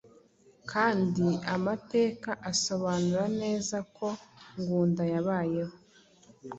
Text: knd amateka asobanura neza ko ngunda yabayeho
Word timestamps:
knd 0.71 1.15
amateka 1.55 2.29
asobanura 2.51 3.23
neza 3.41 3.77
ko 3.95 4.07
ngunda 4.59 5.03
yabayeho 5.13 5.75